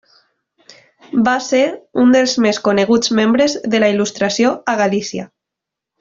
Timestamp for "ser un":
1.47-2.15